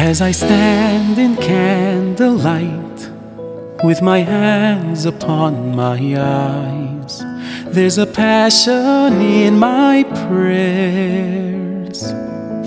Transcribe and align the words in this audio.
As 0.00 0.22
I 0.22 0.30
stand 0.30 1.18
in 1.18 1.34
candlelight 1.34 3.10
with 3.82 4.00
my 4.00 4.20
hands 4.20 5.06
upon 5.06 5.74
my 5.74 5.98
eyes, 6.16 7.24
there's 7.66 7.98
a 7.98 8.06
passion 8.06 9.20
in 9.20 9.58
my 9.58 10.04
prayers 10.28 12.12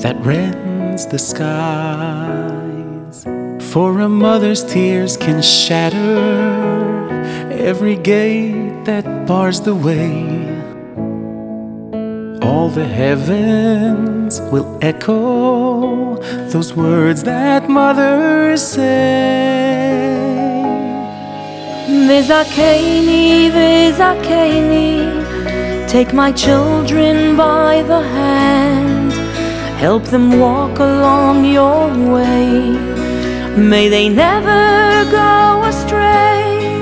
that 0.04 0.18
rends 0.26 1.08
the 1.08 1.18
skies. 1.18 3.24
For 3.72 4.02
a 4.02 4.10
mother's 4.10 4.66
tears 4.66 5.16
can 5.16 5.42
shatter 5.42 6.18
every 7.50 7.96
gate 7.96 8.84
that 8.84 9.26
bars 9.26 9.62
the 9.62 9.74
way. 9.74 10.71
All 12.42 12.70
the 12.70 12.86
heavens 12.86 14.42
will 14.52 14.80
echo 14.82 16.16
those 16.50 16.74
words 16.74 17.24
that 17.24 17.70
mothers 17.70 18.64
say. 18.64 20.02
Vzakeini, 21.88 23.52
Vzakeini, 23.52 24.90
take 25.88 26.14
my 26.14 26.32
children 26.32 27.38
by 27.38 27.84
the 27.84 28.02
hand, 28.02 29.14
help 29.80 30.04
them 30.06 30.40
walk 30.40 30.80
along 30.80 31.46
your 31.46 31.90
way. 32.12 32.76
May 33.56 33.88
they 33.88 34.10
never 34.10 35.06
go 35.12 35.62
astray, 35.72 36.80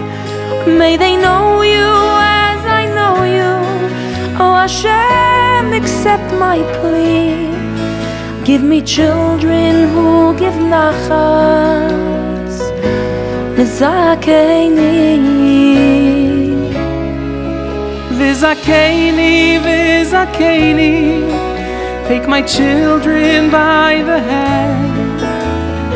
may 0.66 0.96
they 0.96 1.18
know 1.18 1.62
you 1.64 2.29
accept 6.00 6.32
my 6.40 6.60
plea. 6.80 7.52
Give 8.46 8.64
me 8.64 8.82
children 8.82 9.90
who 9.90 10.34
give 10.40 10.58
nachas. 10.74 12.56
Vzakeini. 13.58 15.10
Vzakeini, 18.18 19.60
Vzakeini, 19.66 20.96
take 22.08 22.30
my 22.30 22.42
children 22.44 23.52
by 23.52 24.02
the 24.10 24.20
hand, 24.32 25.20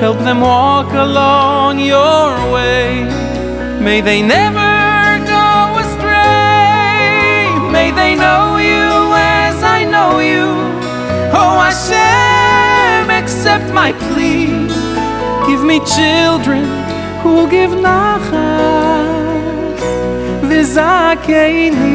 help 0.02 0.20
them 0.20 0.42
walk 0.42 0.92
along 0.92 1.80
your 1.80 2.28
way. 2.52 3.08
May 3.80 4.02
they 4.02 4.22
never 4.22 4.93
accept 13.54 13.74
my 13.74 13.92
plea, 13.94 14.48
give 15.46 15.64
me 15.64 15.80
children 15.86 16.64
who 17.22 17.48
give 17.50 17.72
nachas. 17.72 19.14
Vzakeini. 20.50 21.94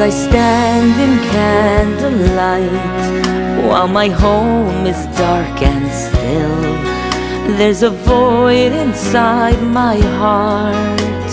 As 0.00 0.14
I 0.14 0.28
stand 0.30 0.94
in 1.00 1.18
candlelight 1.28 2.70
while 3.66 3.88
my 3.88 4.06
home 4.06 4.86
is 4.86 5.04
dark 5.16 5.60
and 5.60 5.90
still, 5.90 7.56
there's 7.56 7.82
a 7.82 7.90
void 7.90 8.70
inside 8.70 9.60
my 9.60 9.96
heart 10.20 11.30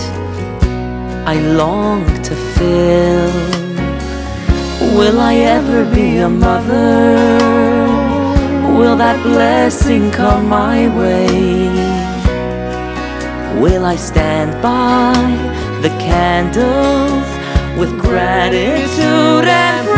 I 1.28 1.38
long 1.62 2.06
to 2.24 2.34
fill. 2.56 3.30
Will 4.98 5.20
I 5.20 5.34
ever 5.36 5.84
be 5.94 6.16
a 6.16 6.28
mother? 6.28 7.14
Will 8.76 8.96
that 8.96 9.22
blessing 9.22 10.10
come 10.10 10.48
my 10.48 10.88
way? 10.98 11.68
Will 13.60 13.84
I 13.84 13.94
stand 13.94 14.60
by 14.60 15.14
the 15.82 15.90
candles 16.00 17.35
with 17.76 17.98
gratitude 17.98 19.44
and 19.44 19.95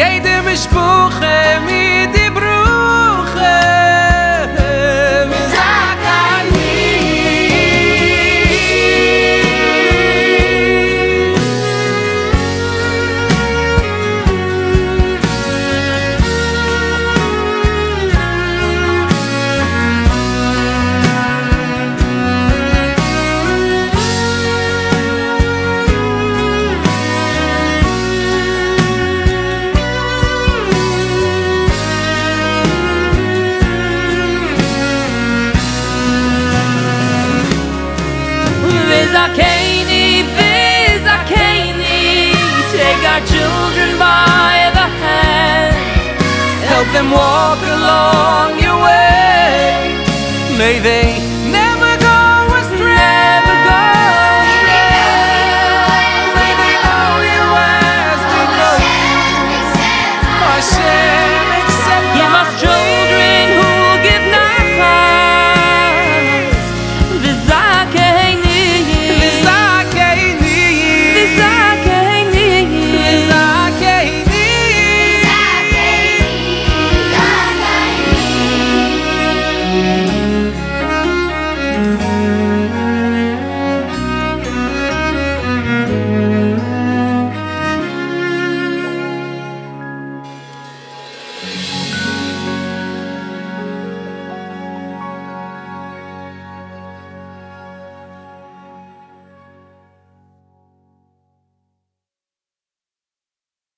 Jede 0.00 0.40
mispuche 0.46 1.60
mi 1.66 1.79
them 46.92 47.10
walk 47.10 47.60
along 47.62 48.58
your 48.58 48.76
way. 48.82 49.94
May 50.58 50.78
they 50.78 51.30